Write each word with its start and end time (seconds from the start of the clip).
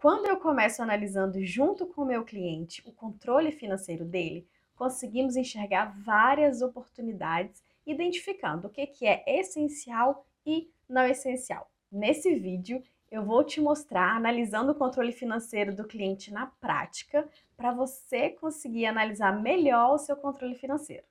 Quando 0.00 0.26
eu 0.26 0.36
começo 0.36 0.80
analisando 0.80 1.44
junto 1.44 1.84
com 1.84 2.02
o 2.02 2.06
meu 2.06 2.24
cliente 2.24 2.80
o 2.86 2.92
controle 2.92 3.50
financeiro 3.50 4.04
dele, 4.04 4.46
conseguimos 4.76 5.34
enxergar 5.34 5.86
várias 6.04 6.62
oportunidades, 6.62 7.64
identificando 7.84 8.68
o 8.68 8.70
que, 8.70 8.86
que 8.86 9.04
é 9.08 9.24
essencial 9.26 10.24
e 10.46 10.70
não 10.88 11.04
essencial. 11.04 11.68
Nesse 11.90 12.32
vídeo, 12.36 12.80
eu 13.10 13.24
vou 13.24 13.42
te 13.42 13.60
mostrar 13.60 14.14
analisando 14.14 14.70
o 14.70 14.74
controle 14.76 15.10
financeiro 15.10 15.74
do 15.74 15.84
cliente 15.84 16.32
na 16.32 16.46
prática, 16.46 17.28
para 17.56 17.72
você 17.72 18.30
conseguir 18.30 18.86
analisar 18.86 19.32
melhor 19.32 19.94
o 19.94 19.98
seu 19.98 20.14
controle 20.14 20.54
financeiro. 20.54 21.07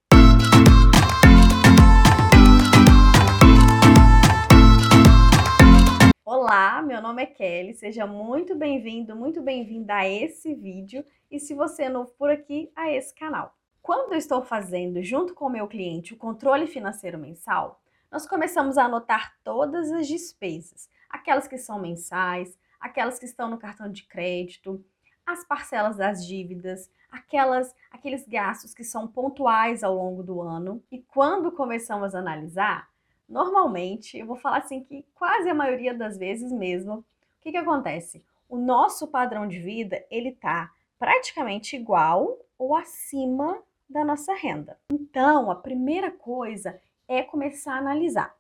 Olá, 6.29 6.81
meu 6.81 7.01
nome 7.01 7.23
é 7.23 7.25
Kelly, 7.25 7.73
seja 7.73 8.05
muito 8.05 8.53
bem-vindo, 8.53 9.15
muito 9.15 9.41
bem-vinda 9.41 9.95
a 9.95 10.05
esse 10.05 10.53
vídeo 10.53 11.01
e 11.31 11.39
se 11.39 11.53
você 11.53 11.83
é 11.83 11.89
novo 11.89 12.11
por 12.17 12.29
aqui, 12.29 12.69
a 12.75 12.91
esse 12.91 13.15
canal. 13.15 13.55
Quando 13.81 14.11
eu 14.11 14.17
estou 14.17 14.43
fazendo, 14.43 15.01
junto 15.01 15.33
com 15.33 15.45
o 15.45 15.49
meu 15.49 15.69
cliente, 15.69 16.13
o 16.13 16.17
controle 16.17 16.67
financeiro 16.67 17.17
mensal, 17.17 17.81
nós 18.11 18.27
começamos 18.27 18.77
a 18.77 18.83
anotar 18.83 19.37
todas 19.41 19.89
as 19.89 20.05
despesas, 20.05 20.89
aquelas 21.09 21.47
que 21.47 21.57
são 21.57 21.79
mensais, 21.79 22.59
aquelas 22.77 23.17
que 23.17 23.25
estão 23.25 23.49
no 23.49 23.57
cartão 23.57 23.89
de 23.89 24.03
crédito, 24.03 24.83
as 25.25 25.45
parcelas 25.45 25.95
das 25.95 26.27
dívidas, 26.27 26.91
aquelas, 27.09 27.73
aqueles 27.89 28.27
gastos 28.27 28.73
que 28.73 28.83
são 28.83 29.07
pontuais 29.07 29.81
ao 29.81 29.95
longo 29.95 30.21
do 30.21 30.41
ano. 30.41 30.83
E 30.91 30.99
quando 30.99 31.53
começamos 31.53 32.13
a 32.13 32.19
analisar, 32.19 32.89
Normalmente, 33.27 34.17
eu 34.17 34.25
vou 34.25 34.37
falar 34.37 34.59
assim 34.59 34.83
que 34.83 35.05
quase 35.13 35.49
a 35.49 35.53
maioria 35.53 35.93
das 35.93 36.17
vezes 36.17 36.51
mesmo, 36.51 36.99
o 36.99 37.05
que, 37.41 37.51
que 37.51 37.57
acontece? 37.57 38.23
O 38.47 38.57
nosso 38.57 39.07
padrão 39.07 39.47
de 39.47 39.59
vida, 39.59 40.05
ele 40.09 40.31
tá 40.31 40.71
praticamente 40.97 41.75
igual 41.75 42.39
ou 42.57 42.75
acima 42.75 43.61
da 43.89 44.03
nossa 44.03 44.33
renda. 44.33 44.79
Então, 44.91 45.51
a 45.51 45.55
primeira 45.55 46.11
coisa 46.11 46.79
é 47.07 47.21
começar 47.21 47.73
a 47.73 47.79
analisar. 47.79 48.35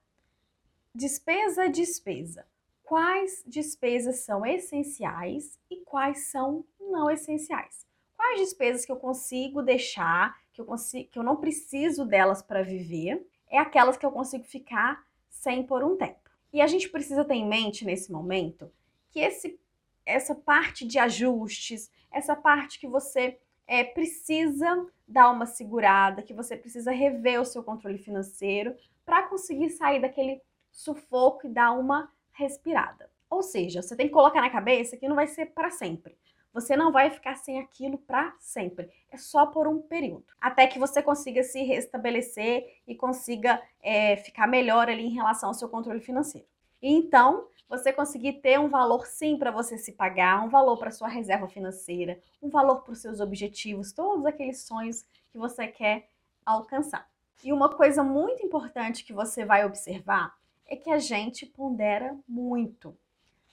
Despesa 0.93 1.69
despesa. 1.69 2.45
Quais 2.83 3.43
despesas 3.45 4.19
são 4.19 4.45
essenciais 4.45 5.59
e 5.69 5.77
quais 5.77 6.29
são 6.29 6.65
não 6.79 7.09
essenciais? 7.09 7.85
Quais 8.15 8.39
despesas 8.39 8.85
que 8.85 8.91
eu 8.91 8.97
consigo 8.97 9.61
deixar, 9.61 10.35
que 10.53 10.61
eu, 10.61 10.65
consigo, 10.65 11.09
que 11.09 11.19
eu 11.19 11.23
não 11.23 11.35
preciso 11.35 12.05
delas 12.05 12.41
para 12.41 12.63
viver 12.63 13.25
é 13.49 13.57
aquelas 13.57 13.97
que 13.97 14.05
eu 14.05 14.11
consigo 14.11 14.43
ficar 14.43 15.05
sem 15.29 15.63
por 15.63 15.83
um 15.83 15.95
tempo. 15.95 16.29
E 16.51 16.61
a 16.61 16.67
gente 16.67 16.89
precisa 16.89 17.25
ter 17.25 17.35
em 17.35 17.47
mente 17.47 17.85
nesse 17.85 18.11
momento 18.11 18.71
que 19.09 19.19
esse, 19.19 19.59
essa 20.05 20.33
parte 20.33 20.85
de 20.85 20.97
ajustes, 20.97 21.91
essa 22.11 22.35
parte 22.35 22.79
que 22.79 22.87
você 22.87 23.37
é, 23.65 23.83
precisa 23.83 24.87
dar 25.07 25.29
uma 25.29 25.45
segurada, 25.45 26.21
que 26.21 26.33
você 26.33 26.55
precisa 26.55 26.91
rever 26.91 27.41
o 27.41 27.45
seu 27.45 27.63
controle 27.63 27.97
financeiro 27.97 28.75
para 29.05 29.23
conseguir 29.23 29.69
sair 29.69 30.01
daquele 30.01 30.41
sufoco 30.71 31.47
e 31.47 31.49
dar 31.49 31.71
uma 31.71 32.11
respirada. 32.31 33.09
Ou 33.29 33.43
seja, 33.43 33.81
você 33.81 33.95
tem 33.95 34.07
que 34.07 34.13
colocar 34.13 34.41
na 34.41 34.49
cabeça 34.49 34.95
que 34.95 35.07
não 35.07 35.15
vai 35.15 35.27
ser 35.27 35.47
para 35.47 35.69
sempre. 35.69 36.17
Você 36.53 36.75
não 36.75 36.91
vai 36.91 37.09
ficar 37.09 37.35
sem 37.35 37.59
aquilo 37.59 37.97
para 37.97 38.33
sempre. 38.39 38.89
É 39.11 39.17
só 39.17 39.45
por 39.45 39.67
um 39.67 39.79
período. 39.79 40.25
Até 40.41 40.65
que 40.67 40.79
você 40.79 41.01
consiga 41.01 41.43
se 41.43 41.63
restabelecer 41.63 42.79
e 42.87 42.95
consiga 42.95 43.61
é, 43.81 44.17
ficar 44.17 44.47
melhor 44.47 44.89
ali 44.89 45.05
em 45.05 45.13
relação 45.13 45.49
ao 45.49 45.53
seu 45.53 45.69
controle 45.69 45.99
financeiro. 45.99 46.47
E 46.81 46.91
então, 46.93 47.47
você 47.69 47.91
conseguir 47.91 48.33
ter 48.33 48.59
um 48.59 48.69
valor 48.69 49.05
sim 49.05 49.37
para 49.37 49.51
você 49.51 49.77
se 49.77 49.91
pagar, 49.91 50.43
um 50.43 50.49
valor 50.49 50.77
para 50.77 50.91
sua 50.91 51.07
reserva 51.07 51.47
financeira, 51.47 52.19
um 52.41 52.49
valor 52.49 52.81
para 52.81 52.93
os 52.93 52.99
seus 52.99 53.19
objetivos, 53.19 53.91
todos 53.91 54.25
aqueles 54.25 54.61
sonhos 54.61 55.05
que 55.31 55.37
você 55.37 55.67
quer 55.67 56.07
alcançar. 56.45 57.09
E 57.43 57.51
uma 57.51 57.69
coisa 57.69 58.03
muito 58.03 58.43
importante 58.45 59.03
que 59.03 59.13
você 59.13 59.45
vai 59.45 59.65
observar 59.65 60.35
é 60.65 60.75
que 60.75 60.89
a 60.89 60.97
gente 60.97 61.45
pondera 61.45 62.17
muito. 62.27 62.97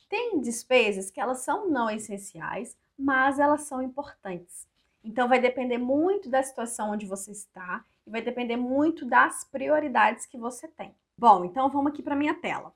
Tem 0.09 0.41
despesas 0.41 1.10
que 1.10 1.21
elas 1.21 1.38
são 1.38 1.69
não 1.69 1.91
essenciais, 1.91 2.77
mas 2.99 3.38
elas 3.38 3.62
são 3.62 3.82
importantes. 3.82 4.66
Então 5.03 5.28
vai 5.28 5.41
depender 5.41 5.78
muito 5.78 6.28
da 6.28 6.43
situação 6.43 6.93
onde 6.93 7.06
você 7.06 7.31
está 7.31 7.84
e 8.06 8.10
vai 8.10 8.22
depender 8.22 8.56
muito 8.56 9.05
das 9.05 9.44
prioridades 9.44 10.27
que 10.27 10.38
você 10.38 10.66
tem. 10.69 10.94
Bom, 11.16 11.44
então 11.44 11.69
vamos 11.69 11.93
aqui 11.93 12.03
para 12.03 12.16
minha 12.16 12.34
tela. 12.34 12.72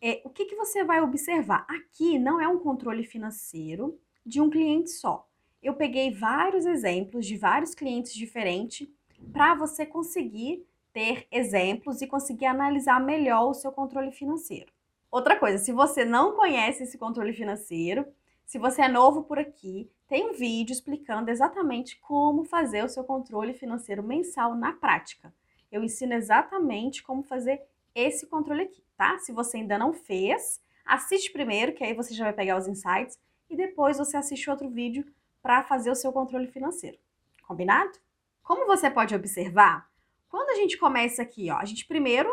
É, 0.00 0.20
o 0.24 0.30
que, 0.30 0.44
que 0.44 0.56
você 0.56 0.84
vai 0.84 1.00
observar? 1.00 1.66
Aqui 1.68 2.18
não 2.18 2.40
é 2.40 2.48
um 2.48 2.58
controle 2.58 3.04
financeiro 3.04 3.98
de 4.24 4.40
um 4.40 4.50
cliente 4.50 4.90
só. 4.90 5.28
Eu 5.62 5.74
peguei 5.74 6.10
vários 6.10 6.66
exemplos 6.66 7.26
de 7.26 7.36
vários 7.36 7.74
clientes 7.74 8.14
diferentes 8.14 8.88
para 9.32 9.54
você 9.54 9.86
conseguir 9.86 10.66
ter 10.92 11.26
exemplos 11.30 12.00
e 12.00 12.06
conseguir 12.06 12.46
analisar 12.46 13.00
melhor 13.00 13.50
o 13.50 13.54
seu 13.54 13.70
controle 13.70 14.12
financeiro. 14.12 14.72
Outra 15.10 15.36
coisa, 15.36 15.58
se 15.58 15.72
você 15.72 16.04
não 16.04 16.36
conhece 16.36 16.82
esse 16.82 16.98
controle 16.98 17.32
financeiro, 17.32 18.06
se 18.46 18.58
você 18.58 18.82
é 18.82 18.88
novo 18.88 19.24
por 19.24 19.40
aqui, 19.40 19.90
tem 20.06 20.30
um 20.30 20.32
vídeo 20.32 20.72
explicando 20.72 21.30
exatamente 21.32 21.98
como 21.98 22.44
fazer 22.44 22.84
o 22.84 22.88
seu 22.88 23.02
controle 23.02 23.52
financeiro 23.52 24.04
mensal 24.04 24.54
na 24.54 24.72
prática. 24.72 25.34
Eu 25.70 25.82
ensino 25.82 26.14
exatamente 26.14 27.02
como 27.02 27.24
fazer 27.24 27.60
esse 27.92 28.24
controle 28.28 28.62
aqui, 28.62 28.84
tá? 28.96 29.18
Se 29.18 29.32
você 29.32 29.56
ainda 29.56 29.76
não 29.76 29.92
fez, 29.92 30.60
assiste 30.84 31.32
primeiro, 31.32 31.72
que 31.72 31.82
aí 31.82 31.92
você 31.92 32.14
já 32.14 32.22
vai 32.22 32.32
pegar 32.32 32.56
os 32.56 32.68
insights, 32.68 33.18
e 33.50 33.56
depois 33.56 33.98
você 33.98 34.16
assiste 34.16 34.48
outro 34.48 34.70
vídeo 34.70 35.04
para 35.42 35.64
fazer 35.64 35.90
o 35.90 35.96
seu 35.96 36.12
controle 36.12 36.46
financeiro. 36.46 36.98
Combinado? 37.46 37.98
Como 38.44 38.64
você 38.64 38.88
pode 38.88 39.12
observar, 39.12 39.90
quando 40.28 40.50
a 40.50 40.54
gente 40.54 40.78
começa 40.78 41.20
aqui, 41.20 41.50
ó, 41.50 41.56
a 41.56 41.64
gente 41.64 41.84
primeiro 41.84 42.30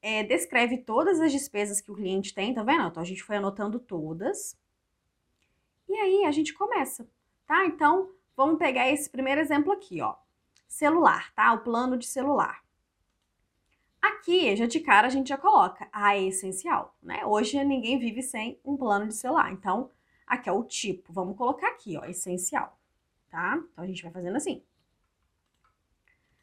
é, 0.00 0.22
descreve 0.22 0.78
todas 0.78 1.20
as 1.20 1.30
despesas 1.30 1.82
que 1.82 1.92
o 1.92 1.94
cliente 1.94 2.34
tem, 2.34 2.54
tá 2.54 2.62
vendo? 2.62 2.86
Então 2.88 3.02
a 3.02 3.06
gente 3.06 3.22
foi 3.22 3.36
anotando 3.36 3.78
todas. 3.78 4.56
Aí 6.04 6.26
a 6.26 6.30
gente 6.30 6.52
começa, 6.52 7.08
tá? 7.46 7.64
Então, 7.64 8.10
vamos 8.36 8.58
pegar 8.58 8.90
esse 8.90 9.08
primeiro 9.08 9.40
exemplo 9.40 9.72
aqui, 9.72 10.02
ó. 10.02 10.14
Celular, 10.68 11.32
tá? 11.32 11.50
O 11.54 11.60
plano 11.60 11.96
de 11.96 12.04
celular. 12.04 12.62
Aqui, 14.02 14.54
já 14.54 14.66
de 14.66 14.80
cara, 14.80 15.06
a 15.06 15.10
gente 15.10 15.28
já 15.28 15.38
coloca 15.38 15.88
a 15.90 16.14
essencial, 16.14 16.94
né? 17.02 17.24
Hoje 17.24 17.64
ninguém 17.64 17.98
vive 17.98 18.22
sem 18.22 18.60
um 18.62 18.76
plano 18.76 19.08
de 19.08 19.14
celular. 19.14 19.50
Então, 19.50 19.90
aqui 20.26 20.46
é 20.46 20.52
o 20.52 20.62
tipo. 20.62 21.10
Vamos 21.10 21.38
colocar 21.38 21.68
aqui, 21.68 21.96
ó, 21.96 22.04
essencial, 22.04 22.78
tá? 23.30 23.58
Então, 23.72 23.82
a 23.82 23.86
gente 23.86 24.02
vai 24.02 24.12
fazendo 24.12 24.36
assim. 24.36 24.62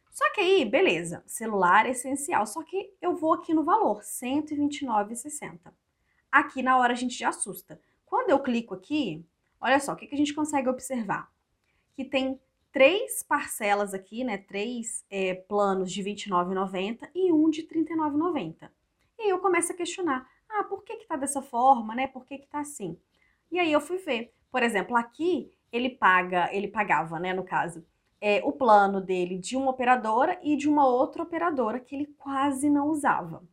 Só 0.09 0.27
que 0.33 0.41
aí, 0.41 0.65
beleza, 0.65 1.23
celular 1.27 1.85
essencial. 1.85 2.47
Só 2.47 2.63
que 2.63 2.95
eu 2.99 3.15
vou 3.15 3.33
aqui 3.33 3.53
no 3.53 3.63
valor, 3.63 3.97
R$ 3.97 4.05
129,60. 4.05 5.71
Aqui 6.31 6.63
na 6.63 6.79
hora 6.79 6.93
a 6.93 6.95
gente 6.95 7.15
já 7.15 7.29
assusta. 7.29 7.79
Quando 8.07 8.31
eu 8.31 8.39
clico 8.39 8.73
aqui, 8.73 9.23
olha 9.61 9.79
só, 9.79 9.93
o 9.93 9.95
que, 9.95 10.07
que 10.07 10.15
a 10.15 10.17
gente 10.17 10.33
consegue 10.33 10.67
observar? 10.67 11.31
Que 11.93 12.03
tem 12.03 12.39
três 12.71 13.21
parcelas 13.21 13.93
aqui, 13.93 14.23
né? 14.23 14.37
Três 14.37 15.05
é, 15.09 15.33
planos 15.35 15.91
de 15.91 16.01
R$ 16.01 16.13
29,90 16.13 17.09
e 17.13 17.31
um 17.31 17.49
de 17.49 17.61
R$ 17.61 17.67
39,90. 17.67 18.69
E 19.19 19.23
aí 19.23 19.29
eu 19.29 19.39
começo 19.39 19.71
a 19.71 19.75
questionar, 19.75 20.27
ah, 20.49 20.63
por 20.63 20.83
que 20.83 20.97
que 20.97 21.07
tá 21.07 21.15
dessa 21.15 21.41
forma, 21.41 21.93
né? 21.93 22.07
Por 22.07 22.25
que 22.25 22.39
que 22.39 22.47
tá 22.47 22.59
assim? 22.59 22.97
E 23.51 23.59
aí 23.59 23.71
eu 23.71 23.81
fui 23.81 23.97
ver, 23.97 24.33
por 24.51 24.63
exemplo, 24.63 24.95
aqui 24.95 25.51
ele 25.71 25.89
paga, 25.89 26.49
ele 26.53 26.67
pagava, 26.67 27.19
né, 27.19 27.33
no 27.33 27.43
caso, 27.43 27.85
é, 28.19 28.41
o 28.43 28.51
plano 28.51 29.01
dele 29.01 29.37
de 29.37 29.55
uma 29.55 29.71
operadora 29.71 30.39
e 30.43 30.55
de 30.55 30.69
uma 30.69 30.85
outra 30.85 31.23
operadora 31.23 31.79
que 31.79 31.95
ele 31.95 32.13
quase 32.17 32.69
não 32.69 32.87
usava. 32.87 33.43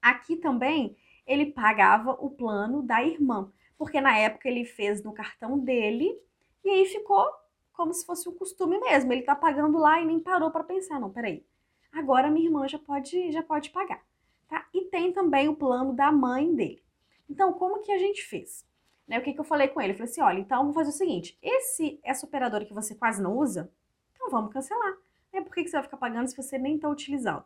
Aqui 0.00 0.36
também 0.36 0.96
ele 1.26 1.46
pagava 1.46 2.12
o 2.12 2.30
plano 2.30 2.82
da 2.82 3.04
irmã 3.04 3.52
porque 3.80 3.98
na 3.98 4.14
época 4.14 4.46
ele 4.46 4.62
fez 4.62 5.02
no 5.02 5.10
cartão 5.10 5.58
dele 5.58 6.14
e 6.62 6.68
aí 6.68 6.84
ficou 6.84 7.26
como 7.72 7.94
se 7.94 8.04
fosse 8.04 8.28
um 8.28 8.34
costume 8.34 8.78
mesmo. 8.78 9.10
Ele 9.10 9.22
tá 9.22 9.34
pagando 9.34 9.78
lá 9.78 9.98
e 10.02 10.04
nem 10.04 10.20
parou 10.20 10.50
para 10.50 10.62
pensar, 10.62 11.00
não, 11.00 11.08
peraí. 11.08 11.42
Agora 11.90 12.30
minha 12.30 12.46
irmã 12.46 12.68
já 12.68 12.78
pode, 12.78 13.32
já 13.32 13.42
pode 13.42 13.70
pagar, 13.70 14.04
tá? 14.46 14.68
E 14.74 14.82
tem 14.84 15.10
também 15.14 15.48
o 15.48 15.56
plano 15.56 15.94
da 15.94 16.12
mãe 16.12 16.54
dele. 16.54 16.84
Então, 17.26 17.54
como 17.54 17.80
que 17.80 17.90
a 17.90 17.96
gente 17.96 18.22
fez? 18.22 18.66
Né, 19.08 19.18
o 19.18 19.22
que, 19.22 19.32
que 19.32 19.40
eu 19.40 19.44
falei 19.44 19.68
com 19.68 19.80
ele? 19.80 19.94
Eu 19.94 19.96
falei 19.96 20.10
assim, 20.10 20.20
olha, 20.20 20.40
então 20.40 20.58
vamos 20.58 20.74
fazer 20.74 20.90
o 20.90 20.92
seguinte, 20.92 21.38
esse, 21.42 21.98
essa 22.04 22.26
operadora 22.26 22.66
que 22.66 22.74
você 22.74 22.94
quase 22.94 23.22
não 23.22 23.34
usa, 23.38 23.72
então 24.12 24.28
vamos 24.28 24.52
cancelar. 24.52 24.94
Né? 25.32 25.40
Por 25.40 25.54
que, 25.54 25.64
que 25.64 25.70
você 25.70 25.76
vai 25.76 25.84
ficar 25.84 25.96
pagando 25.96 26.28
se 26.28 26.36
você 26.36 26.58
nem 26.58 26.76
está 26.76 26.86
utilizando? 26.86 27.44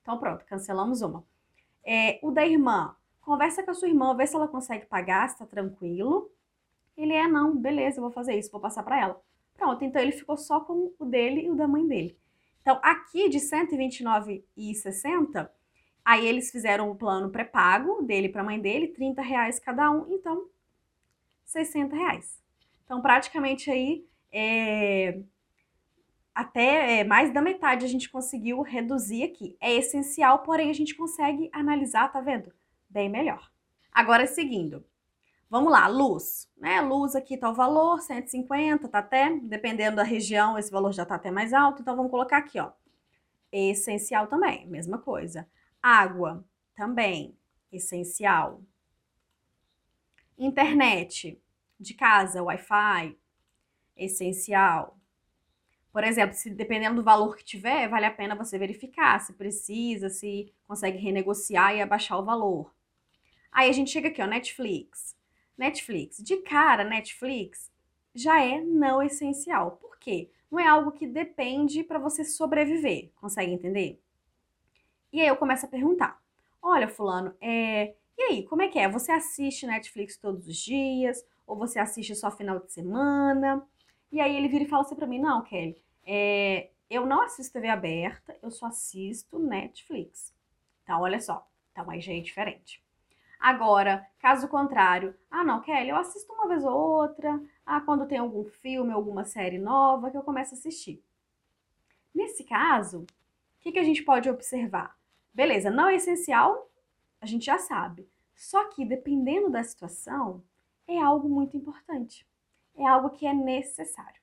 Então 0.00 0.16
pronto, 0.16 0.46
cancelamos 0.46 1.02
uma. 1.02 1.22
É, 1.84 2.18
o 2.22 2.30
da 2.30 2.46
irmã, 2.46 2.96
Conversa 3.24 3.62
com 3.62 3.70
a 3.70 3.74
sua 3.74 3.88
irmã, 3.88 4.14
vê 4.14 4.26
se 4.26 4.36
ela 4.36 4.46
consegue 4.46 4.84
pagar, 4.86 5.26
se 5.28 5.38
tá 5.38 5.46
tranquilo. 5.46 6.30
Ele 6.96 7.14
é, 7.14 7.26
não, 7.26 7.56
beleza, 7.56 7.98
eu 7.98 8.02
vou 8.02 8.10
fazer 8.10 8.38
isso, 8.38 8.50
vou 8.50 8.60
passar 8.60 8.82
para 8.82 9.00
ela. 9.00 9.20
Pronto, 9.54 9.82
então 9.84 10.02
ele 10.02 10.12
ficou 10.12 10.36
só 10.36 10.60
com 10.60 10.92
o 10.98 11.06
dele 11.06 11.46
e 11.46 11.50
o 11.50 11.54
da 11.54 11.66
mãe 11.66 11.86
dele. 11.86 12.18
Então, 12.60 12.78
aqui 12.82 13.28
de 13.28 13.38
129,60, 13.38 15.48
aí 16.04 16.26
eles 16.26 16.50
fizeram 16.50 16.90
o 16.90 16.96
plano 16.96 17.30
pré-pago 17.30 18.02
dele 18.02 18.28
para 18.28 18.42
a 18.42 18.44
mãe 18.44 18.60
dele, 18.60 18.88
30 18.88 19.22
reais 19.22 19.58
cada 19.58 19.90
um. 19.90 20.12
Então, 20.12 20.46
60 21.44 21.96
reais. 21.96 22.42
Então, 22.84 23.00
praticamente 23.00 23.70
aí, 23.70 24.06
é, 24.30 25.20
até 26.34 27.00
é, 27.00 27.04
mais 27.04 27.32
da 27.32 27.40
metade 27.40 27.84
a 27.84 27.88
gente 27.88 28.10
conseguiu 28.10 28.60
reduzir 28.60 29.22
aqui. 29.22 29.56
É 29.60 29.72
essencial, 29.72 30.40
porém 30.40 30.68
a 30.68 30.74
gente 30.74 30.94
consegue 30.94 31.48
analisar, 31.52 32.12
tá 32.12 32.20
vendo? 32.20 32.52
Bem 32.94 33.08
melhor. 33.08 33.50
Agora, 33.90 34.24
seguindo. 34.24 34.86
Vamos 35.50 35.72
lá, 35.72 35.88
luz, 35.88 36.48
né? 36.56 36.80
Luz 36.80 37.16
aqui 37.16 37.36
tá 37.36 37.50
o 37.50 37.54
valor, 37.54 38.00
150, 38.00 38.88
tá 38.88 39.00
até, 39.00 39.36
dependendo 39.40 39.96
da 39.96 40.04
região, 40.04 40.56
esse 40.56 40.70
valor 40.70 40.92
já 40.92 41.04
tá 41.04 41.16
até 41.16 41.28
mais 41.28 41.52
alto, 41.52 41.82
então 41.82 41.96
vamos 41.96 42.12
colocar 42.12 42.38
aqui, 42.38 42.56
ó. 42.60 42.70
Essencial 43.50 44.28
também, 44.28 44.64
mesma 44.68 44.96
coisa. 44.96 45.48
Água, 45.82 46.44
também, 46.76 47.36
essencial. 47.72 48.62
Internet 50.38 51.42
de 51.80 51.94
casa, 51.94 52.44
Wi-Fi, 52.44 53.18
essencial. 53.96 54.96
Por 55.92 56.04
exemplo, 56.04 56.36
se 56.36 56.48
dependendo 56.48 56.96
do 56.96 57.04
valor 57.04 57.36
que 57.36 57.44
tiver, 57.44 57.88
vale 57.88 58.06
a 58.06 58.10
pena 58.12 58.36
você 58.36 58.56
verificar 58.56 59.20
se 59.20 59.32
precisa, 59.32 60.08
se 60.08 60.54
consegue 60.68 60.98
renegociar 60.98 61.74
e 61.74 61.82
abaixar 61.82 62.20
o 62.20 62.24
valor. 62.24 62.72
Aí 63.54 63.70
a 63.70 63.72
gente 63.72 63.92
chega 63.92 64.08
aqui, 64.08 64.20
ó, 64.20 64.26
Netflix. 64.26 65.16
Netflix. 65.56 66.18
De 66.18 66.38
cara, 66.38 66.82
Netflix 66.82 67.70
já 68.12 68.44
é 68.44 68.60
não 68.60 69.00
essencial. 69.00 69.78
Por 69.80 69.96
quê? 69.96 70.28
Não 70.50 70.58
é 70.58 70.66
algo 70.66 70.90
que 70.90 71.06
depende 71.06 71.84
para 71.84 72.00
você 72.00 72.24
sobreviver. 72.24 73.12
Consegue 73.14 73.52
entender? 73.52 74.02
E 75.12 75.20
aí 75.20 75.28
eu 75.28 75.36
começo 75.36 75.64
a 75.66 75.68
perguntar: 75.68 76.20
olha, 76.60 76.88
Fulano, 76.88 77.32
é... 77.40 77.94
e 78.18 78.22
aí, 78.22 78.42
como 78.44 78.62
é 78.62 78.68
que 78.68 78.78
é? 78.78 78.88
Você 78.88 79.12
assiste 79.12 79.66
Netflix 79.66 80.16
todos 80.16 80.48
os 80.48 80.56
dias? 80.56 81.24
Ou 81.46 81.56
você 81.56 81.78
assiste 81.78 82.14
só 82.16 82.32
final 82.32 82.58
de 82.58 82.72
semana? 82.72 83.64
E 84.10 84.20
aí 84.20 84.36
ele 84.36 84.48
vira 84.48 84.64
e 84.64 84.68
fala 84.68 84.82
assim 84.82 84.96
pra 84.96 85.06
mim: 85.06 85.20
não, 85.20 85.42
Kelly, 85.42 85.80
é... 86.04 86.70
eu 86.90 87.06
não 87.06 87.22
assisto 87.22 87.52
TV 87.52 87.68
aberta, 87.68 88.36
eu 88.42 88.50
só 88.50 88.66
assisto 88.66 89.38
Netflix. 89.38 90.34
Então, 90.82 91.00
olha 91.00 91.20
só, 91.20 91.48
então 91.70 91.88
aí 91.88 92.00
já 92.00 92.12
é 92.12 92.20
diferente. 92.20 92.83
Agora, 93.44 94.08
caso 94.20 94.48
contrário, 94.48 95.14
ah 95.30 95.44
não, 95.44 95.60
Kelly, 95.60 95.90
eu 95.90 95.96
assisto 95.96 96.32
uma 96.32 96.48
vez 96.48 96.64
ou 96.64 96.72
outra, 96.72 97.38
ah, 97.66 97.78
quando 97.78 98.08
tem 98.08 98.16
algum 98.16 98.42
filme, 98.42 98.90
alguma 98.90 99.22
série 99.22 99.58
nova 99.58 100.10
que 100.10 100.16
eu 100.16 100.22
começo 100.22 100.54
a 100.54 100.56
assistir. 100.56 101.04
Nesse 102.14 102.42
caso, 102.42 103.02
o 103.02 103.06
que, 103.60 103.72
que 103.72 103.78
a 103.78 103.82
gente 103.82 104.02
pode 104.02 104.30
observar? 104.30 104.96
Beleza, 105.30 105.70
não 105.70 105.88
é 105.88 105.96
essencial, 105.96 106.70
a 107.20 107.26
gente 107.26 107.44
já 107.44 107.58
sabe. 107.58 108.08
Só 108.34 108.64
que 108.70 108.82
dependendo 108.82 109.50
da 109.50 109.62
situação, 109.62 110.42
é 110.88 110.98
algo 110.98 111.28
muito 111.28 111.54
importante. 111.54 112.26
É 112.74 112.86
algo 112.86 113.10
que 113.10 113.26
é 113.26 113.34
necessário. 113.34 114.22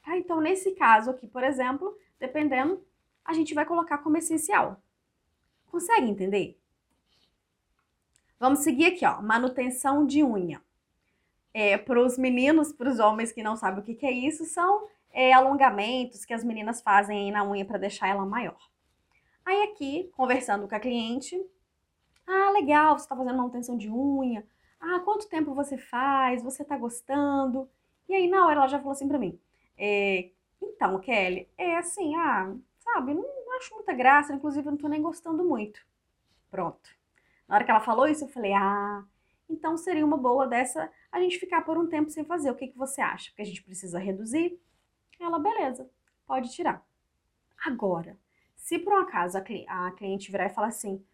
Tá? 0.00 0.16
Então, 0.16 0.40
nesse 0.40 0.76
caso 0.76 1.10
aqui, 1.10 1.26
por 1.26 1.42
exemplo, 1.42 1.98
dependendo, 2.20 2.80
a 3.24 3.32
gente 3.32 3.52
vai 3.52 3.66
colocar 3.66 3.98
como 3.98 4.16
essencial. 4.16 4.80
Consegue 5.66 6.06
entender? 6.06 6.59
Vamos 8.40 8.60
seguir 8.60 8.86
aqui, 8.86 9.04
ó. 9.04 9.20
Manutenção 9.20 10.06
de 10.06 10.24
unha. 10.24 10.62
É, 11.52 11.76
para 11.76 12.00
os 12.00 12.16
meninos, 12.16 12.72
para 12.72 12.88
os 12.88 12.98
homens 12.98 13.30
que 13.30 13.42
não 13.42 13.54
sabem 13.54 13.80
o 13.80 13.82
que, 13.82 13.94
que 13.94 14.06
é 14.06 14.10
isso, 14.10 14.46
são 14.46 14.88
é, 15.12 15.30
alongamentos 15.34 16.24
que 16.24 16.32
as 16.32 16.42
meninas 16.42 16.80
fazem 16.80 17.30
na 17.30 17.44
unha 17.44 17.66
para 17.66 17.76
deixar 17.76 18.08
ela 18.08 18.24
maior. 18.24 18.58
Aí 19.44 19.64
aqui, 19.64 20.10
conversando 20.16 20.66
com 20.66 20.74
a 20.74 20.80
cliente, 20.80 21.38
ah, 22.26 22.50
legal, 22.52 22.98
você 22.98 23.04
está 23.04 23.14
fazendo 23.14 23.36
manutenção 23.36 23.76
de 23.76 23.90
unha. 23.90 24.46
Ah, 24.80 25.00
quanto 25.00 25.28
tempo 25.28 25.52
você 25.52 25.76
faz? 25.76 26.42
Você 26.42 26.62
está 26.62 26.78
gostando? 26.78 27.68
E 28.08 28.14
aí, 28.14 28.26
na 28.26 28.46
hora, 28.46 28.60
ela 28.60 28.68
já 28.68 28.78
falou 28.78 28.92
assim 28.92 29.06
para 29.06 29.18
mim, 29.18 29.38
é, 29.76 30.30
então, 30.62 30.98
Kelly, 30.98 31.46
é 31.58 31.76
assim, 31.76 32.14
ah, 32.16 32.54
sabe, 32.78 33.12
não, 33.12 33.22
não 33.22 33.56
acho 33.58 33.74
muita 33.74 33.92
graça, 33.92 34.32
inclusive 34.32 34.66
eu 34.66 34.72
não 34.72 34.78
tô 34.78 34.88
nem 34.88 35.02
gostando 35.02 35.44
muito. 35.44 35.80
Pronto. 36.50 36.99
Na 37.50 37.56
hora 37.56 37.64
que 37.64 37.70
ela 37.72 37.80
falou 37.80 38.06
isso, 38.06 38.22
eu 38.22 38.28
falei, 38.28 38.52
ah, 38.52 39.04
então 39.48 39.76
seria 39.76 40.06
uma 40.06 40.16
boa 40.16 40.46
dessa 40.46 40.88
a 41.10 41.20
gente 41.20 41.36
ficar 41.36 41.62
por 41.62 41.76
um 41.76 41.88
tempo 41.88 42.08
sem 42.08 42.24
fazer. 42.24 42.48
O 42.48 42.54
que, 42.54 42.68
que 42.68 42.78
você 42.78 43.00
acha? 43.00 43.28
Porque 43.30 43.42
a 43.42 43.44
gente 43.44 43.64
precisa 43.64 43.98
reduzir? 43.98 44.56
Ela, 45.18 45.36
beleza, 45.36 45.90
pode 46.24 46.52
tirar. 46.52 46.86
Agora, 47.66 48.16
se 48.54 48.78
por 48.78 48.92
um 48.92 48.98
acaso 48.98 49.36
a, 49.36 49.40
cli 49.40 49.66
a 49.68 49.90
cliente 49.90 50.30
virar 50.30 50.46
e 50.46 50.54
falar 50.54 50.68
assim, 50.68 51.04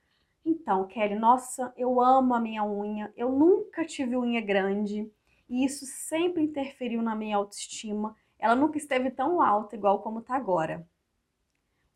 então, 0.44 0.87
Kelly, 0.87 1.15
nossa, 1.15 1.73
eu 1.75 1.99
amo 1.99 2.35
a 2.35 2.39
minha 2.39 2.62
unha, 2.62 3.11
eu 3.17 3.32
nunca 3.32 3.82
tive 3.87 4.15
unha 4.15 4.43
grande 4.43 5.11
e 5.49 5.65
isso 5.65 5.87
sempre 5.87 6.43
interferiu 6.43 7.00
na 7.00 7.17
minha 7.17 7.39
autoestima. 7.39 8.15
Ela 8.39 8.55
nunca 8.55 8.77
esteve 8.77 9.11
tão 9.11 9.41
alta 9.41 9.75
igual 9.75 10.03
como 10.03 10.21
tá 10.21 10.37
agora. 10.37 10.87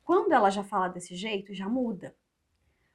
Quando 0.02 0.32
ela 0.32 0.48
já 0.48 0.64
fala 0.64 0.88
desse 0.88 1.14
jeito, 1.14 1.52
já 1.52 1.68
muda. 1.68 2.16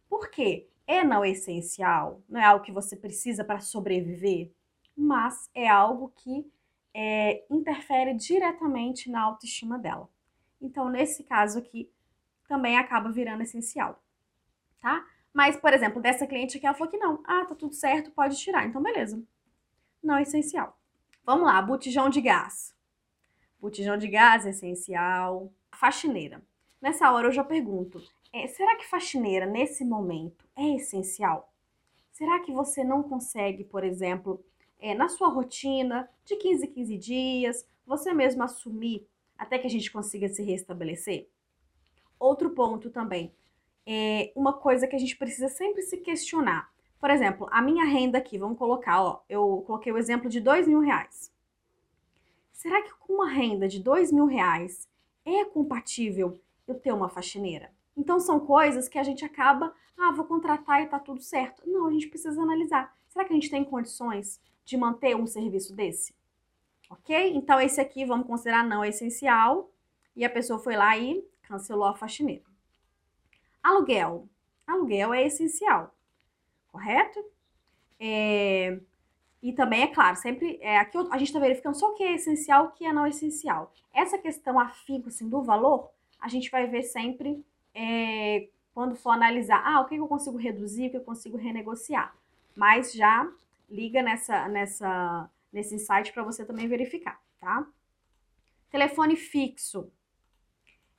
Por 0.09 0.31
quê? 0.31 0.68
É 0.87 1.03
não 1.03 1.25
essencial, 1.25 2.21
não 2.29 2.39
é 2.39 2.45
algo 2.45 2.63
que 2.63 2.71
você 2.71 2.95
precisa 2.95 3.43
para 3.43 3.59
sobreviver, 3.59 4.51
mas 4.95 5.49
é 5.53 5.67
algo 5.67 6.11
que 6.15 6.49
é, 6.93 7.43
interfere 7.49 8.13
diretamente 8.13 9.09
na 9.09 9.21
autoestima 9.21 9.77
dela. 9.77 10.09
Então, 10.61 10.89
nesse 10.89 11.23
caso 11.23 11.59
aqui, 11.59 11.91
também 12.47 12.77
acaba 12.77 13.11
virando 13.11 13.43
essencial, 13.43 14.01
tá? 14.81 15.05
Mas, 15.33 15.57
por 15.57 15.73
exemplo, 15.73 16.01
dessa 16.01 16.25
cliente 16.25 16.55
aqui, 16.57 16.65
ela 16.65 16.75
falou 16.75 16.89
que 16.89 16.97
não. 16.97 17.21
Ah, 17.25 17.43
tá 17.43 17.53
tudo 17.53 17.75
certo, 17.75 18.09
pode 18.11 18.38
tirar. 18.38 18.65
Então, 18.65 18.81
beleza. 18.81 19.21
Não 20.01 20.15
é 20.15 20.21
essencial. 20.21 20.79
Vamos 21.25 21.45
lá, 21.45 21.61
botijão 21.61 22.09
de 22.09 22.21
gás. 22.21 22.73
Botijão 23.59 23.97
de 23.97 24.07
gás 24.07 24.45
é 24.45 24.51
essencial. 24.51 25.51
Faxineira. 25.73 26.41
Nessa 26.81 27.11
hora 27.11 27.27
eu 27.27 27.31
já 27.33 27.43
pergunto, 27.43 28.01
é, 28.35 28.47
será 28.47 28.75
que 28.75 28.85
faxineira 28.85 29.45
nesse 29.45 29.85
momento 29.85 30.45
é 30.57 30.75
essencial? 30.75 31.53
Será 32.11 32.41
que 32.41 32.51
você 32.51 32.83
não 32.83 33.01
consegue, 33.01 33.63
por 33.63 33.81
exemplo, 33.81 34.43
é, 34.77 34.93
na 34.93 35.07
sua 35.07 35.29
rotina 35.29 36.09
de 36.25 36.35
15 36.35 36.65
em 36.65 36.71
15 36.73 36.97
dias, 36.97 37.69
você 37.87 38.13
mesmo 38.13 38.43
assumir 38.43 39.07
até 39.37 39.57
que 39.57 39.67
a 39.67 39.69
gente 39.69 39.89
consiga 39.89 40.27
se 40.27 40.43
restabelecer? 40.43 41.29
Outro 42.19 42.49
ponto 42.49 42.89
também, 42.89 43.33
é 43.85 44.33
uma 44.35 44.51
coisa 44.51 44.85
que 44.85 44.97
a 44.97 44.99
gente 44.99 45.15
precisa 45.15 45.47
sempre 45.47 45.81
se 45.83 45.97
questionar. 45.97 46.69
Por 46.99 47.09
exemplo, 47.09 47.47
a 47.51 47.61
minha 47.61 47.85
renda 47.85 48.17
aqui, 48.17 48.38
vamos 48.38 48.57
colocar, 48.57 49.01
ó, 49.01 49.23
eu 49.29 49.63
coloquei 49.65 49.93
o 49.93 49.97
exemplo 49.97 50.29
de 50.29 50.41
dois 50.41 50.67
mil 50.67 50.81
reais. 50.81 51.31
Será 52.51 52.81
que 52.81 52.93
com 52.95 53.13
uma 53.13 53.29
renda 53.29 53.65
de 53.65 53.81
dois 53.81 54.12
mil 54.12 54.25
reais 54.25 54.89
é 55.24 55.45
compatível 55.45 56.38
eu 56.67 56.75
ter 56.75 56.91
uma 56.91 57.07
faxineira? 57.07 57.75
Então 57.95 58.19
são 58.19 58.39
coisas 58.39 58.87
que 58.87 58.97
a 58.97 59.03
gente 59.03 59.23
acaba, 59.23 59.73
ah, 59.97 60.11
vou 60.11 60.25
contratar 60.25 60.81
e 60.81 60.87
tá 60.87 60.99
tudo 60.99 61.21
certo. 61.21 61.67
Não, 61.69 61.87
a 61.87 61.91
gente 61.91 62.07
precisa 62.07 62.41
analisar. 62.41 62.95
Será 63.07 63.25
que 63.25 63.31
a 63.31 63.35
gente 63.35 63.49
tem 63.49 63.63
condições 63.63 64.41
de 64.65 64.75
manter 64.77 65.15
um 65.15 65.25
serviço 65.25 65.73
desse? 65.75 66.13
Ok? 66.89 67.33
Então 67.35 67.59
esse 67.59 67.79
aqui 67.79 68.05
vamos 68.05 68.27
considerar 68.27 68.63
não 68.63 68.83
essencial 68.83 69.71
e 70.15 70.25
a 70.25 70.29
pessoa 70.29 70.59
foi 70.59 70.75
lá 70.75 70.97
e 70.97 71.25
cancelou 71.43 71.85
a 71.85 71.95
faxineira. 71.95 72.43
Aluguel. 73.63 74.27
Aluguel 74.67 75.13
é 75.13 75.25
essencial, 75.25 75.95
correto? 76.71 77.23
É, 77.99 78.79
e 79.41 79.53
também, 79.53 79.83
é 79.83 79.87
claro, 79.87 80.15
sempre 80.15 80.57
é, 80.61 80.77
aqui 80.77 80.97
a 80.97 81.17
gente 81.17 81.27
está 81.27 81.39
verificando 81.39 81.75
só 81.75 81.91
o 81.91 81.93
que 81.93 82.03
é 82.03 82.15
essencial 82.15 82.65
o 82.65 82.71
que 82.71 82.85
é 82.85 82.91
não 82.91 83.05
essencial. 83.05 83.71
Essa 83.93 84.17
questão 84.17 84.59
afinco 84.59 85.09
assim, 85.09 85.29
do 85.29 85.43
valor, 85.43 85.89
a 86.19 86.27
gente 86.27 86.49
vai 86.49 86.67
ver 86.67 86.83
sempre 86.83 87.45
é, 87.75 88.48
quando 88.74 88.96
for 88.96 89.12
analisar, 89.12 89.62
ah, 89.65 89.82
o 89.82 89.86
que 89.86 89.96
eu 89.96 90.08
consigo 90.08 90.38
reduzir, 90.38 90.88
o 90.88 90.91
que 90.91 90.98
eu 90.98 91.03
consigo 91.03 91.38
renegociar. 91.38 92.15
Mas 92.55 92.94
já 92.94 93.29
liga 93.70 94.01
nessa, 94.01 94.48
nessa, 94.48 95.29
nesse 95.51 95.77
site 95.77 96.13
para 96.13 96.24
você 96.24 96.46
também 96.46 96.67
verificar, 96.67 97.22
tá? 97.39 97.67
Telefone 98.72 99.15
fixo. 99.15 99.91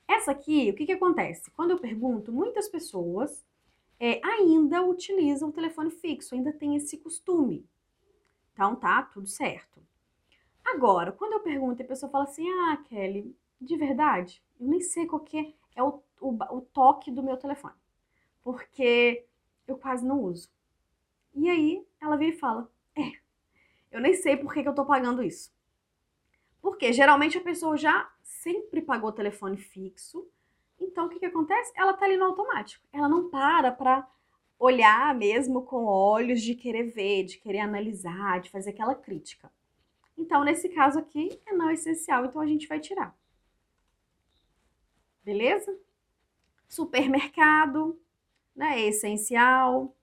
Essa 0.07 0.31
aqui, 0.31 0.69
o 0.69 0.75
que, 0.75 0.85
que 0.85 0.91
acontece? 0.93 1.51
Quando 1.51 1.71
eu 1.71 1.79
pergunto, 1.79 2.31
muitas 2.31 2.69
pessoas 2.69 3.45
é, 3.99 4.21
ainda 4.23 4.83
utilizam 4.83 5.49
o 5.49 5.53
telefone 5.53 5.89
fixo, 5.89 6.35
ainda 6.35 6.53
tem 6.53 6.75
esse 6.75 6.97
costume. 6.97 7.65
Então, 8.53 8.75
tá 8.75 9.03
tudo 9.03 9.27
certo. 9.27 9.81
Agora, 10.63 11.11
quando 11.11 11.33
eu 11.33 11.39
pergunto 11.39 11.81
a 11.81 11.85
pessoa 11.85 12.11
fala 12.11 12.25
assim, 12.25 12.47
ah, 12.49 12.77
Kelly, 12.89 13.35
de 13.59 13.77
verdade, 13.77 14.41
eu 14.59 14.67
nem 14.67 14.81
sei 14.81 15.05
qual 15.05 15.21
que 15.21 15.37
é, 15.37 15.53
é 15.75 15.83
o 15.83 16.01
o, 16.19 16.37
o 16.55 16.61
toque 16.61 17.11
do 17.11 17.23
meu 17.23 17.37
telefone, 17.37 17.75
porque 18.43 19.25
eu 19.67 19.77
quase 19.77 20.05
não 20.05 20.21
uso. 20.21 20.49
E 21.33 21.49
aí 21.49 21.85
ela 22.01 22.17
vem 22.17 22.29
e 22.29 22.37
fala: 22.37 22.69
É, 22.95 23.13
eu 23.91 24.01
nem 24.01 24.13
sei 24.13 24.37
por 24.37 24.53
que, 24.53 24.63
que 24.63 24.69
eu 24.69 24.75
tô 24.75 24.85
pagando 24.85 25.23
isso. 25.23 25.51
Porque 26.61 26.91
geralmente 26.91 27.37
a 27.37 27.41
pessoa 27.41 27.77
já 27.77 28.11
sempre 28.23 28.81
pagou 28.81 29.11
telefone 29.11 29.57
fixo. 29.57 30.27
Então 30.79 31.05
o 31.05 31.09
que, 31.09 31.19
que 31.19 31.25
acontece? 31.25 31.71
Ela 31.75 31.93
tá 31.93 32.05
ali 32.05 32.17
no 32.17 32.25
automático. 32.25 32.85
Ela 32.91 33.07
não 33.07 33.29
para 33.29 33.71
pra 33.71 34.07
olhar 34.59 35.13
mesmo 35.15 35.61
com 35.61 35.85
olhos 35.85 36.41
de 36.41 36.55
querer 36.55 36.91
ver, 36.91 37.23
de 37.25 37.37
querer 37.37 37.59
analisar, 37.59 38.41
de 38.41 38.49
fazer 38.49 38.71
aquela 38.71 38.95
crítica. 38.95 39.51
Então, 40.17 40.43
nesse 40.43 40.69
caso 40.69 40.97
aqui, 40.97 41.39
é 41.45 41.53
não 41.53 41.69
essencial, 41.69 42.25
então 42.25 42.41
a 42.41 42.47
gente 42.47 42.67
vai 42.67 42.79
tirar. 42.79 43.15
Beleza? 45.23 45.77
Supermercado, 46.67 47.99
né, 48.55 48.81
é 48.81 48.87
essencial. 48.87 49.95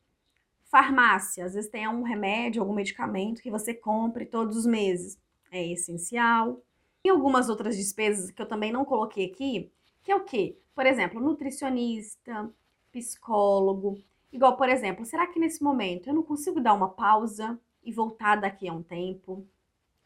Farmácia, 0.65 1.45
às 1.45 1.55
vezes 1.55 1.71
tem 1.71 1.87
um 1.87 2.03
remédio, 2.03 2.63
algum 2.63 2.75
medicamento 2.75 3.43
que 3.43 3.51
você 3.51 3.73
compre 3.73 4.27
todos 4.27 4.57
os 4.57 4.67
meses, 4.67 5.19
é 5.51 5.65
essencial. 5.73 6.61
E 7.05 7.09
algumas 7.09 7.49
outras 7.49 7.77
despesas 7.77 8.31
que 8.31 8.41
eu 8.41 8.47
também 8.47 8.73
não 8.73 8.85
coloquei 8.85 9.27
aqui, 9.27 9.71
que 10.03 10.11
é 10.11 10.17
o 10.17 10.25
quê? 10.25 10.57
Por 10.75 10.87
exemplo, 10.87 11.21
nutricionista, 11.21 12.51
psicólogo. 12.91 14.03
Igual, 14.33 14.57
por 14.57 14.69
exemplo, 14.69 15.05
será 15.05 15.27
que 15.27 15.39
nesse 15.39 15.63
momento 15.63 16.09
eu 16.09 16.15
não 16.15 16.23
consigo 16.23 16.61
dar 16.61 16.75
uma 16.75 16.89
pausa 16.89 17.59
e 17.85 17.93
voltar 17.93 18.37
daqui 18.37 18.69
a 18.69 18.73
um 18.73 18.83
tempo? 18.83 19.47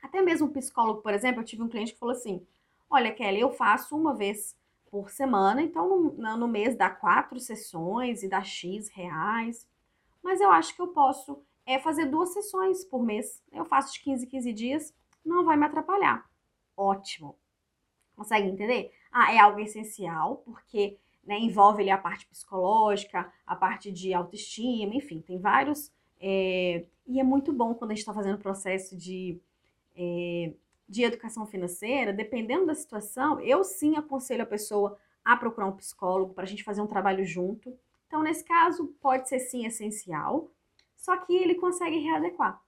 Até 0.03 0.21
mesmo 0.21 0.51
psicólogo, 0.51 1.01
por 1.01 1.15
exemplo, 1.15 1.41
eu 1.41 1.45
tive 1.45 1.63
um 1.63 1.69
cliente 1.69 1.93
que 1.93 1.99
falou 1.99 2.15
assim: 2.15 2.47
Olha, 2.91 3.13
Kelly, 3.13 3.41
eu 3.41 3.51
faço 3.51 3.97
uma 3.97 4.15
vez 4.15 4.57
por 4.91 5.11
semana, 5.11 5.63
então 5.63 5.89
no, 5.89 6.37
no 6.37 6.49
mês 6.49 6.77
dá 6.77 6.91
quatro 6.91 7.39
sessões 7.39 8.23
e 8.23 8.29
dá 8.29 8.43
X 8.43 8.89
reais, 8.89 9.67
mas 10.23 10.41
eu 10.41 10.51
acho 10.51 10.75
que 10.75 10.83
eu 10.83 10.89
posso 10.89 11.43
é, 11.65 11.79
fazer 11.79 12.07
duas 12.07 12.33
sessões 12.33 12.85
por 12.85 13.03
mês. 13.03 13.43
Eu 13.53 13.65
faço 13.65 13.93
de 13.93 14.01
15 14.01 14.25
em 14.25 14.29
15 14.29 14.53
dias, 14.53 14.95
não 15.25 15.45
vai 15.45 15.57
me 15.57 15.67
atrapalhar. 15.67 16.29
Ótimo. 16.77 17.37
Consegue 18.17 18.49
entender? 18.49 18.93
Ah, 19.13 19.33
é 19.33 19.39
algo 19.39 19.61
essencial, 19.61 20.39
porque 20.45 20.99
né, 21.25 21.39
envolve 21.39 21.83
ali 21.83 21.91
a 21.91 21.99
parte 21.99 22.27
psicológica, 22.27 23.31
a 23.47 23.55
parte 23.55 23.93
de 23.93 24.15
autoestima, 24.15 24.95
enfim, 24.95 25.21
tem 25.21 25.39
vários. 25.39 25.93
É, 26.21 26.85
e 27.07 27.21
é 27.21 27.23
muito 27.23 27.53
bom 27.53 27.75
quando 27.75 27.91
a 27.91 27.95
gente 27.95 28.01
está 28.01 28.15
fazendo 28.15 28.37
o 28.37 28.43
processo 28.43 28.97
de, 28.97 29.41
é, 29.97 30.53
de 30.89 31.03
educação 31.03 31.47
financeira, 31.47 32.13
dependendo 32.13 32.67
da 32.67 32.75
situação, 32.75 33.41
eu 33.41 33.63
sim 33.63 33.97
aconselho 33.97 34.43
a 34.43 34.47
pessoa 34.47 34.99
a 35.25 35.37
procurar 35.37 35.67
um 35.67 35.77
psicólogo 35.77 36.33
para 36.33 36.45
a 36.45 36.47
gente 36.47 36.65
fazer 36.65 36.81
um 36.81 36.87
trabalho 36.87 37.25
junto. 37.25 37.77
Então, 38.07 38.23
nesse 38.23 38.43
caso, 38.43 38.87
pode 39.01 39.29
ser 39.29 39.39
sim 39.41 39.67
essencial, 39.67 40.51
só 40.97 41.17
que 41.19 41.37
ele 41.37 41.55
consegue 41.55 41.99
readequar. 41.99 42.63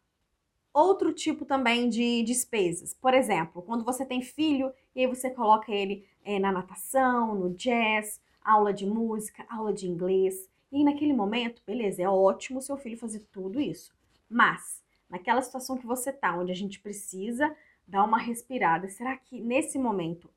Outro 0.73 1.13
tipo 1.13 1.45
também 1.45 1.89
de 1.89 2.23
despesas, 2.23 2.95
por 2.95 3.13
exemplo, 3.13 3.63
quando 3.63 3.85
você 3.85 4.05
tem 4.05 4.23
filho 4.23 4.73
e 4.95 5.01
aí 5.01 5.07
você 5.07 5.31
coloca 5.31 5.73
ele 5.73 6.07
é, 6.23 6.39
na 6.39 6.53
natação, 6.53 7.35
no 7.35 7.55
jazz, 7.55 8.21
aula 8.43 8.73
de 8.73 8.87
música, 8.87 9.45
aula 9.49 9.73
de 9.73 9.89
inglês, 9.89 10.49
e 10.71 10.85
naquele 10.85 11.13
momento, 11.13 11.63
beleza, 11.67 12.03
é 12.03 12.09
ótimo 12.09 12.63
seu 12.63 12.77
filho 12.77 12.97
fazer 12.97 13.21
tudo 13.33 13.61
isso. 13.61 13.93
Mas, 14.29 14.85
naquela 15.09 15.43
situação 15.43 15.77
que 15.77 15.87
você 15.87 16.13
tá, 16.13 16.37
onde 16.37 16.53
a 16.53 16.55
gente 16.55 16.79
precisa 16.79 17.55
dar 17.91 18.05
uma 18.05 18.19
respirada, 18.19 18.89
será 18.89 19.17
que 19.17 19.41
nesse 19.41 19.79
momento 19.79 20.31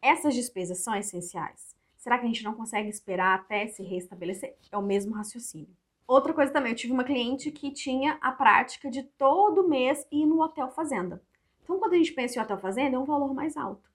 essas 0.00 0.34
despesas 0.34 0.78
são 0.78 0.94
essenciais? 0.96 1.76
Será 1.98 2.18
que 2.18 2.24
a 2.24 2.28
gente 2.28 2.42
não 2.42 2.54
consegue 2.54 2.88
esperar 2.88 3.34
até 3.34 3.66
se 3.66 3.82
restabelecer? 3.82 4.56
É 4.72 4.78
o 4.78 4.82
mesmo 4.82 5.14
raciocínio. 5.14 5.68
Outra 6.06 6.32
coisa 6.32 6.52
também, 6.52 6.72
eu 6.72 6.76
tive 6.76 6.92
uma 6.92 7.04
cliente 7.04 7.50
que 7.50 7.70
tinha 7.70 8.16
a 8.20 8.32
prática 8.32 8.88
de 8.88 9.02
todo 9.02 9.68
mês 9.68 10.06
ir 10.10 10.24
no 10.24 10.40
hotel 10.40 10.70
fazenda. 10.70 11.20
Então, 11.62 11.78
quando 11.78 11.94
a 11.94 11.96
gente 11.96 12.12
pensa 12.12 12.38
em 12.38 12.42
hotel 12.42 12.58
fazenda, 12.58 12.96
é 12.96 12.98
um 12.98 13.04
valor 13.04 13.34
mais 13.34 13.56
alto. 13.56 13.90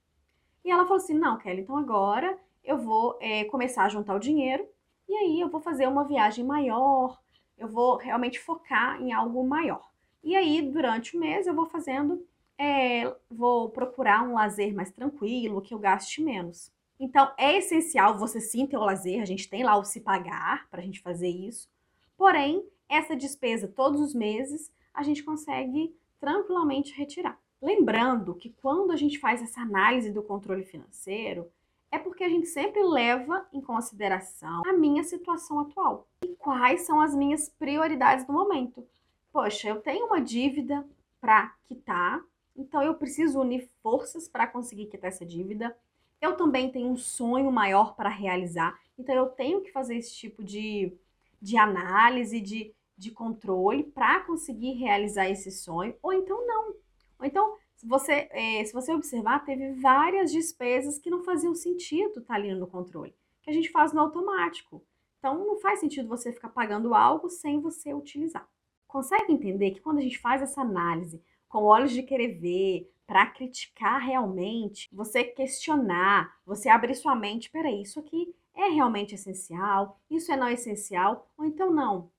E 0.64 0.70
ela 0.70 0.84
falou 0.84 0.98
assim: 0.98 1.14
não, 1.14 1.38
Kelly, 1.38 1.62
então 1.62 1.78
agora 1.78 2.38
eu 2.64 2.78
vou 2.78 3.18
é, 3.20 3.46
começar 3.46 3.86
a 3.86 3.90
juntar 3.90 4.14
o 4.16 4.20
dinheiro 4.20 4.68
e 5.08 5.16
aí 5.16 5.40
eu 5.40 5.50
vou 5.50 5.62
fazer 5.62 5.88
uma 5.88 6.04
viagem 6.04 6.46
maior, 6.46 7.20
eu 7.58 7.68
vou 7.68 7.96
realmente 7.96 8.40
focar 8.40 9.02
em 9.02 9.12
algo 9.14 9.44
maior. 9.48 9.90
E 10.24 10.36
aí, 10.36 10.62
durante 10.62 11.16
o 11.16 11.20
mês, 11.20 11.48
eu 11.48 11.54
vou 11.54 11.66
fazendo, 11.66 12.24
é, 12.62 13.12
vou 13.28 13.70
procurar 13.70 14.22
um 14.22 14.36
lazer 14.36 14.72
mais 14.72 14.92
tranquilo, 14.92 15.64
que 15.64 15.74
eu 15.74 15.80
gaste 15.80 16.22
menos. 16.22 16.72
Então, 17.00 17.32
é 17.36 17.58
essencial 17.58 18.20
você 18.20 18.40
sim 18.40 18.68
ter 18.68 18.78
o 18.78 18.84
lazer, 18.84 19.20
a 19.20 19.26
gente 19.26 19.50
tem 19.50 19.64
lá 19.64 19.76
o 19.76 19.84
se 19.84 20.00
pagar 20.00 20.70
para 20.70 20.80
a 20.80 20.84
gente 20.84 21.02
fazer 21.02 21.28
isso. 21.28 21.68
Porém, 22.16 22.64
essa 22.88 23.16
despesa 23.16 23.68
todos 23.68 24.00
os 24.00 24.14
meses 24.14 24.72
a 24.94 25.02
gente 25.02 25.24
consegue 25.24 25.96
tranquilamente 26.20 26.94
retirar. 26.94 27.40
Lembrando 27.60 28.36
que 28.36 28.52
quando 28.62 28.92
a 28.92 28.96
gente 28.96 29.18
faz 29.18 29.42
essa 29.42 29.62
análise 29.62 30.12
do 30.12 30.22
controle 30.22 30.64
financeiro, 30.64 31.52
é 31.92 31.98
porque 31.98 32.24
a 32.24 32.30
gente 32.30 32.46
sempre 32.46 32.84
leva 32.84 33.44
em 33.52 33.60
consideração 33.60 34.62
a 34.68 34.74
minha 34.74 35.04
situação 35.04 35.60
atual 35.60 36.08
e 36.24 36.36
quais 36.36 36.82
são 36.82 37.02
as 37.02 37.16
minhas 37.16 37.50
prioridades 37.50 38.24
do 38.28 38.34
momento. 38.34 38.88
Poxa, 39.34 39.68
eu 39.70 39.82
tenho 39.82 40.06
uma 40.06 40.22
dívida 40.22 40.86
para 41.20 41.54
quitar, 41.68 42.24
então 42.56 42.82
eu 42.82 42.96
preciso 42.96 43.40
unir 43.40 43.70
forças 43.82 44.28
para 44.28 44.48
conseguir 44.48 44.88
quitar 44.88 45.10
essa 45.10 45.26
dívida. 45.26 45.76
Eu 46.22 46.38
também 46.38 46.72
tenho 46.72 46.88
um 46.90 46.98
sonho 46.98 47.52
maior 47.52 47.96
para 47.96 48.10
realizar, 48.10 48.80
então 48.98 49.16
eu 49.16 49.28
tenho 49.28 49.62
que 49.62 49.72
fazer 49.72 49.96
esse 49.96 50.14
tipo 50.14 50.44
de 50.44 50.98
de 51.42 51.58
análise, 51.58 52.40
de, 52.40 52.74
de 52.96 53.10
controle 53.10 53.84
para 53.84 54.20
conseguir 54.22 54.74
realizar 54.74 55.28
esse 55.28 55.52
sonho, 55.52 55.96
ou 56.04 56.14
então 56.14 56.46
não. 56.46 56.76
Ou 57.20 57.26
então, 57.26 57.58
se 57.76 57.88
você, 57.88 58.30
é, 58.32 58.64
se 58.64 58.72
você 58.72 58.94
observar, 58.94 59.44
teve 59.44 59.72
várias 59.74 60.32
despesas 60.32 61.00
que 61.00 61.10
não 61.10 61.24
faziam 61.24 61.56
sentido 61.56 62.20
estar 62.20 62.22
tá 62.22 62.36
ali 62.36 62.54
no 62.54 62.68
controle, 62.68 63.16
que 63.42 63.50
a 63.50 63.54
gente 63.54 63.72
faz 63.72 63.92
no 63.92 64.02
automático. 64.02 64.84
Então, 65.18 65.46
não 65.46 65.60
faz 65.60 65.80
sentido 65.80 66.08
você 66.08 66.32
ficar 66.32 66.50
pagando 66.50 66.94
algo 66.94 67.30
sem 67.30 67.60
você 67.60 67.94
utilizar. 67.94 68.48
Consegue 68.88 69.32
entender 69.32 69.72
que 69.72 69.82
quando 69.82 69.98
a 70.00 70.02
gente 70.02 70.20
faz 70.20 70.42
essa 70.42 70.62
análise 70.62 71.24
com 71.52 71.66
olhos 71.66 71.92
de 71.92 72.02
querer 72.02 72.40
ver, 72.40 72.90
para 73.06 73.26
criticar 73.26 74.00
realmente, 74.00 74.88
você 74.94 75.22
questionar, 75.22 76.34
você 76.46 76.70
abrir 76.70 76.96
sua 76.96 77.14
mente, 77.14 77.52
peraí, 77.52 77.82
isso 77.82 78.00
aqui 78.00 78.34
é 78.56 78.70
realmente 78.70 79.16
essencial? 79.16 80.00
Isso 80.10 80.32
é 80.32 80.38
não 80.38 80.48
essencial? 80.48 81.30
Ou 81.38 81.44
então 81.44 81.70
não? 81.70 82.10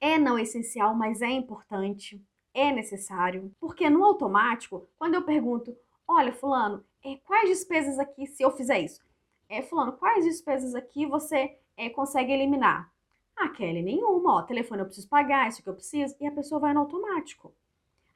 É 0.00 0.18
não 0.18 0.38
essencial, 0.38 0.94
mas 0.94 1.20
é 1.20 1.28
importante, 1.28 2.24
é 2.54 2.72
necessário. 2.72 3.54
Porque 3.60 3.90
no 3.90 4.02
automático, 4.02 4.88
quando 4.98 5.14
eu 5.14 5.22
pergunto, 5.22 5.76
olha, 6.08 6.32
fulano, 6.32 6.82
é, 7.04 7.16
quais 7.16 7.50
despesas 7.50 7.98
aqui, 7.98 8.26
se 8.26 8.42
eu 8.42 8.50
fizer 8.50 8.80
isso? 8.80 9.02
É, 9.46 9.60
fulano, 9.60 9.92
quais 9.92 10.24
despesas 10.24 10.74
aqui 10.74 11.04
você 11.04 11.58
é, 11.76 11.90
consegue 11.90 12.32
eliminar? 12.32 12.90
Ah, 13.36 13.50
Kelly, 13.50 13.82
nenhuma. 13.82 14.36
Ó, 14.36 14.42
telefone 14.42 14.80
eu 14.80 14.86
preciso 14.86 15.08
pagar, 15.08 15.48
isso 15.48 15.62
que 15.62 15.68
eu 15.68 15.74
preciso. 15.74 16.16
E 16.18 16.26
a 16.26 16.32
pessoa 16.32 16.58
vai 16.58 16.72
no 16.72 16.80
automático. 16.80 17.52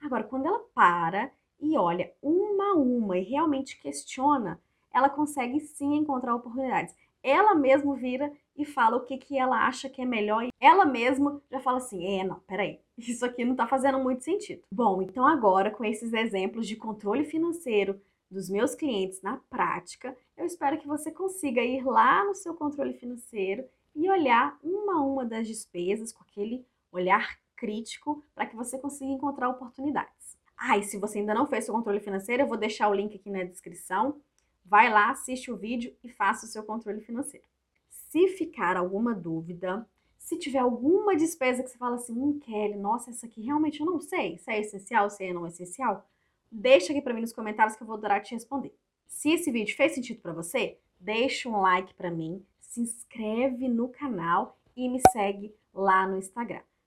Agora, 0.04 0.25
quando 0.25 0.46
ela 0.46 0.61
para 0.75 1.32
e 1.61 1.76
olha 1.76 2.12
uma 2.23 2.73
a 2.73 2.75
uma 2.75 3.18
e 3.18 3.23
realmente 3.23 3.80
questiona, 3.80 4.61
ela 4.92 5.08
consegue 5.08 5.58
sim 5.61 5.96
encontrar 5.96 6.34
oportunidades 6.34 6.94
ela 7.25 7.54
mesma 7.54 7.96
vira 7.96 8.30
e 8.54 8.66
fala 8.66 8.99
o 8.99 9.00
que, 9.00 9.16
que 9.16 9.38
ela 9.38 9.66
acha 9.66 9.88
que 9.88 10.02
é 10.02 10.04
melhor. 10.04 10.44
E 10.44 10.50
ela 10.61 10.84
mesma 10.84 11.42
já 11.50 11.58
fala 11.58 11.78
assim: 11.78 12.20
é, 12.20 12.23
não, 12.23 12.38
peraí, 12.40 12.78
isso 12.99 13.25
aqui 13.25 13.44
não 13.44 13.56
tá 13.56 13.66
fazendo 13.66 13.99
muito 13.99 14.23
sentido. 14.23 14.62
Bom, 14.70 15.00
então 15.00 15.26
agora 15.26 15.70
com 15.70 15.84
esses 15.84 16.12
exemplos 16.12 16.68
de 16.68 16.76
controle 16.76 17.25
financeiro 17.25 17.99
dos 18.30 18.50
meus 18.50 18.75
clientes 18.75 19.23
na 19.23 19.40
prática, 19.49 20.16
eu 20.37 20.44
espero 20.44 20.78
que 20.78 20.87
você 20.87 21.11
consiga 21.11 21.62
ir 21.62 21.84
lá 21.84 22.25
no 22.25 22.34
seu 22.34 22.54
controle 22.54 22.92
financeiro 22.92 23.64
e 23.94 24.11
olhar 24.11 24.58
uma 24.62 24.99
a 24.99 25.02
uma 25.02 25.25
das 25.25 25.46
despesas 25.46 26.12
com 26.12 26.23
aquele 26.23 26.66
olhar 26.92 27.38
crítico 27.56 28.25
para 28.34 28.46
que 28.46 28.56
você 28.56 28.78
consiga 28.78 29.11
encontrar 29.11 29.49
oportunidades. 29.49 30.37
Ah, 30.56 30.78
e 30.78 30.82
se 30.82 30.99
você 30.99 31.18
ainda 31.18 31.34
não 31.34 31.46
fez 31.46 31.64
seu 31.64 31.75
controle 31.75 32.00
financeiro, 32.00 32.42
eu 32.42 32.46
vou 32.46 32.56
deixar 32.56 32.88
o 32.88 32.94
link 32.94 33.16
aqui 33.16 33.30
na 33.30 33.44
descrição 33.44 34.20
vai 34.64 34.90
lá, 34.90 35.11
assiste 35.11 35.50
o 35.50 35.56
vídeo 35.56 35.94
e 36.02 36.08
faça 36.08 36.46
o 36.46 36.49
seu 36.49 36.62
controle 36.64 37.00
financeiro. 37.00 37.46
Se 37.90 38.28
ficar 38.28 38.76
alguma 38.76 39.14
dúvida, 39.14 39.87
se 40.18 40.38
tiver 40.38 40.61
alguma 40.61 41.14
despesa 41.14 41.62
que 41.62 41.68
você 41.68 41.76
fala 41.76 41.96
assim, 41.96 42.18
hum, 42.18 42.38
Kelly, 42.38 42.76
nossa, 42.76 43.11
essa 43.11 43.26
aqui 43.26 43.42
realmente 43.42 43.80
eu 43.80 43.87
não 43.87 44.00
sei 44.00 44.38
se 44.38 44.50
é 44.50 44.61
essencial, 44.61 45.11
se 45.11 45.25
é 45.25 45.32
não 45.32 45.46
essencial, 45.46 46.08
deixa 46.50 46.92
aqui 46.92 47.02
para 47.02 47.12
mim 47.12 47.20
nos 47.20 47.32
comentários 47.32 47.76
que 47.76 47.82
eu 47.82 47.87
vou 47.87 47.96
adorar 47.96 48.23
te 48.23 48.34
responder. 48.34 48.75
Se 49.06 49.30
esse 49.30 49.50
vídeo 49.50 49.76
fez 49.76 49.94
sentido 49.94 50.20
para 50.20 50.32
você, 50.32 50.78
deixa 50.99 51.49
um 51.49 51.61
like 51.61 51.92
para 51.94 52.11
mim, 52.11 52.44
se 52.58 52.80
inscreve 52.80 53.68
no 53.68 53.88
canal 53.88 54.58
e 54.75 54.88
me 54.88 55.00
segue 55.12 55.54
lá 55.73 56.06
no 56.06 56.16
Instagram. 56.16 56.62